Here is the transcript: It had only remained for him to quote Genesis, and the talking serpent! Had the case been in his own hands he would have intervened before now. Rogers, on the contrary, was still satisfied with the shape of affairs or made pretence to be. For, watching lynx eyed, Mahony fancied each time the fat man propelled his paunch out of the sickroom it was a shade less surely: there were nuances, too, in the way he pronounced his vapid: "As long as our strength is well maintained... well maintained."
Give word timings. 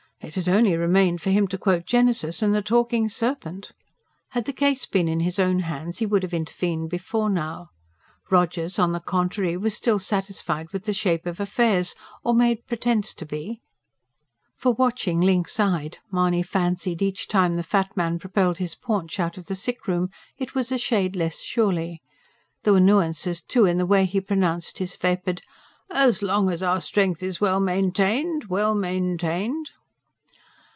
It 0.23 0.35
had 0.35 0.47
only 0.47 0.77
remained 0.77 1.19
for 1.19 1.31
him 1.31 1.47
to 1.47 1.57
quote 1.57 1.87
Genesis, 1.87 2.43
and 2.43 2.53
the 2.53 2.61
talking 2.61 3.09
serpent! 3.09 3.71
Had 4.29 4.45
the 4.45 4.53
case 4.53 4.85
been 4.85 5.07
in 5.07 5.21
his 5.21 5.39
own 5.39 5.61
hands 5.61 5.97
he 5.97 6.05
would 6.05 6.21
have 6.21 6.33
intervened 6.33 6.91
before 6.91 7.27
now. 7.27 7.69
Rogers, 8.29 8.77
on 8.77 8.91
the 8.91 8.99
contrary, 8.99 9.57
was 9.57 9.73
still 9.73 9.97
satisfied 9.97 10.69
with 10.71 10.83
the 10.83 10.93
shape 10.93 11.25
of 11.25 11.39
affairs 11.39 11.95
or 12.23 12.35
made 12.35 12.67
pretence 12.67 13.15
to 13.15 13.25
be. 13.25 13.61
For, 14.55 14.73
watching 14.73 15.19
lynx 15.21 15.59
eyed, 15.59 15.97
Mahony 16.11 16.43
fancied 16.43 17.01
each 17.01 17.27
time 17.27 17.55
the 17.55 17.63
fat 17.63 17.97
man 17.97 18.19
propelled 18.19 18.59
his 18.59 18.75
paunch 18.75 19.19
out 19.19 19.39
of 19.39 19.47
the 19.47 19.55
sickroom 19.55 20.09
it 20.37 20.53
was 20.53 20.71
a 20.71 20.77
shade 20.77 21.15
less 21.15 21.39
surely: 21.41 21.99
there 22.61 22.73
were 22.73 22.79
nuances, 22.79 23.41
too, 23.41 23.65
in 23.65 23.79
the 23.79 23.87
way 23.87 24.05
he 24.05 24.21
pronounced 24.21 24.77
his 24.77 24.95
vapid: 24.95 25.41
"As 25.89 26.21
long 26.21 26.51
as 26.51 26.61
our 26.61 26.79
strength 26.79 27.23
is 27.23 27.41
well 27.41 27.59
maintained... 27.59 28.43
well 28.45 28.75
maintained." 28.75 29.71